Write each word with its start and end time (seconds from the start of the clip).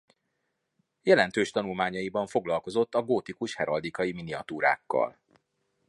Jelentős 1.01 1.51
tanulmányaiban 1.51 2.27
foglalkozott 2.27 2.95
a 2.95 3.03
gótikus 3.03 3.55
heraldikai 3.55 4.11
miniatúrákkal. 4.11 5.17